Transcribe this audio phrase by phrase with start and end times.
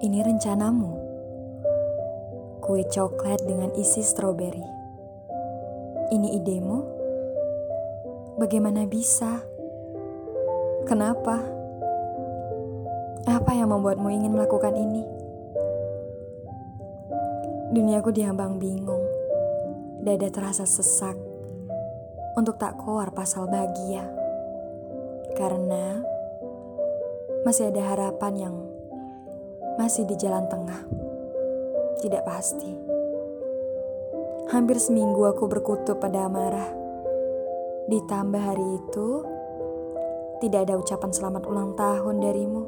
[0.00, 0.92] Ini rencanamu.
[2.64, 4.64] Kue coklat dengan isi stroberi.
[6.08, 6.78] Ini idemu?
[8.40, 9.44] Bagaimana bisa?
[10.88, 11.44] Kenapa?
[13.28, 15.04] Apa yang membuatmu ingin melakukan ini?
[17.76, 19.04] Duniaku diambang bingung.
[20.00, 21.20] Dada terasa sesak
[22.40, 24.08] untuk tak keluar pasal bahagia.
[25.36, 26.00] Karena
[27.44, 28.79] masih ada harapan yang
[29.80, 30.84] masih di jalan tengah.
[32.04, 32.68] Tidak pasti.
[34.52, 36.68] Hampir seminggu aku berkutub pada amarah.
[37.88, 39.24] Ditambah hari itu,
[40.44, 42.64] tidak ada ucapan selamat ulang tahun darimu.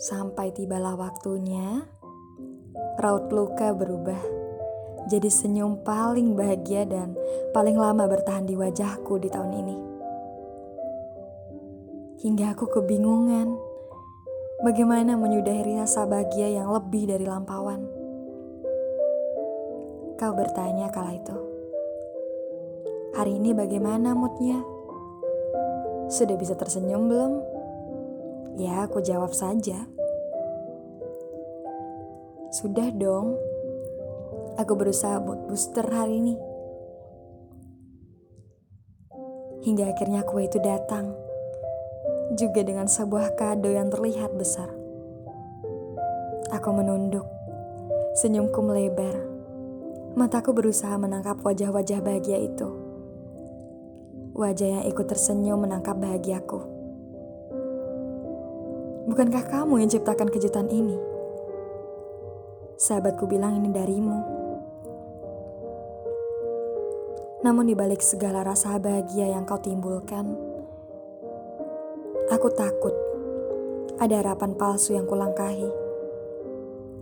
[0.00, 1.84] Sampai tibalah waktunya,
[3.04, 4.40] raut luka berubah
[5.12, 7.18] jadi senyum paling bahagia dan
[7.50, 9.76] paling lama bertahan di wajahku di tahun ini.
[12.22, 13.71] Hingga aku kebingungan
[14.62, 17.82] bagaimana menyudahi rasa bahagia yang lebih dari lampauan.
[20.14, 21.38] Kau bertanya kala itu,
[23.18, 24.62] hari ini bagaimana moodnya?
[26.06, 27.32] Sudah bisa tersenyum belum?
[28.54, 29.90] Ya, aku jawab saja.
[32.52, 33.34] Sudah dong.
[34.60, 36.34] Aku berusaha mood booster hari ini.
[39.64, 41.21] Hingga akhirnya kue itu datang.
[42.32, 44.72] Juga dengan sebuah kado yang terlihat besar.
[46.48, 47.28] Aku menunduk.
[48.16, 49.20] Senyumku melebar.
[50.16, 52.68] Mataku berusaha menangkap wajah-wajah bahagia itu.
[54.32, 56.60] Wajah yang ikut tersenyum menangkap bahagiaku.
[59.12, 60.96] Bukankah kamu yang ciptakan kejutan ini?
[62.80, 64.18] Sahabatku bilang ini darimu.
[67.44, 70.51] Namun di balik segala rasa bahagia yang kau timbulkan,
[72.42, 72.90] aku takut
[74.02, 75.70] ada harapan palsu yang kulangkahi.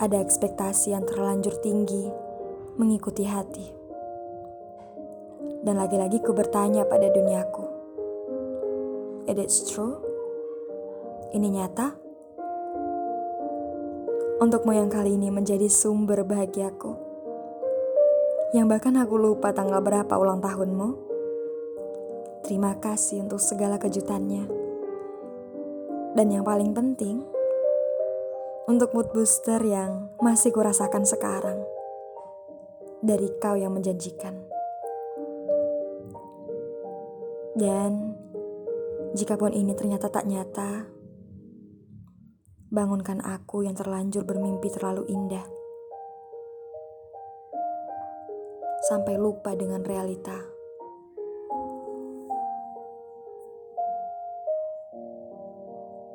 [0.00, 2.08] Ada ekspektasi yang terlanjur tinggi
[2.80, 3.68] mengikuti hati.
[5.60, 7.64] Dan lagi-lagi ku bertanya pada duniaku.
[9.28, 10.00] It is true?
[11.36, 11.92] Ini nyata?
[14.40, 16.96] Untukmu yang kali ini menjadi sumber bahagiaku
[18.56, 20.88] yang bahkan aku lupa tanggal berapa ulang tahunmu.
[22.40, 24.65] Terima kasih untuk segala kejutannya.
[26.16, 27.20] Dan yang paling penting,
[28.64, 31.60] untuk mood booster yang masih kurasakan sekarang.
[33.04, 34.32] Dari kau yang menjanjikan.
[37.52, 38.16] Dan
[39.12, 40.88] jikapun ini ternyata tak nyata,
[42.72, 45.44] bangunkan aku yang terlanjur bermimpi terlalu indah.
[48.86, 50.55] sampai lupa dengan realita.